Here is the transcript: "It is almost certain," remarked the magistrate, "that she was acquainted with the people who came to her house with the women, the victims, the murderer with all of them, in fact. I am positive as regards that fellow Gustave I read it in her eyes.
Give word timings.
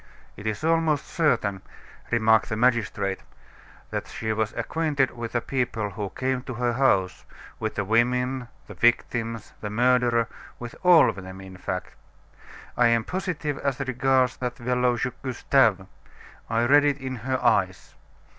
"It 0.35 0.47
is 0.47 0.63
almost 0.63 1.05
certain," 1.05 1.61
remarked 2.09 2.49
the 2.49 2.57
magistrate, 2.57 3.19
"that 3.91 4.07
she 4.07 4.33
was 4.33 4.51
acquainted 4.53 5.11
with 5.11 5.33
the 5.33 5.41
people 5.41 5.91
who 5.91 6.09
came 6.09 6.41
to 6.45 6.55
her 6.55 6.73
house 6.73 7.23
with 7.59 7.75
the 7.75 7.85
women, 7.85 8.47
the 8.65 8.73
victims, 8.73 9.53
the 9.61 9.69
murderer 9.69 10.27
with 10.57 10.73
all 10.81 11.07
of 11.07 11.17
them, 11.21 11.39
in 11.39 11.55
fact. 11.55 11.93
I 12.75 12.87
am 12.87 13.03
positive 13.03 13.59
as 13.59 13.79
regards 13.79 14.37
that 14.37 14.57
fellow 14.57 14.97
Gustave 15.21 15.85
I 16.49 16.65
read 16.65 16.83
it 16.83 16.97
in 16.97 17.17
her 17.17 17.39
eyes. 17.39 17.93